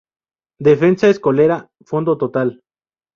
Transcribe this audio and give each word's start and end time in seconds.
Defensa 0.59 1.09
escollera 1.13 1.57
fondo 1.89 2.11
total. 2.17 2.49